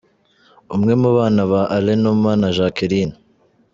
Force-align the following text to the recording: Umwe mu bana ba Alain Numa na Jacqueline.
Umwe 0.75 0.93
mu 1.01 1.09
bana 1.17 1.41
ba 1.51 1.61
Alain 1.75 1.99
Numa 2.03 2.31
na 2.41 2.49
Jacqueline. 2.57 3.15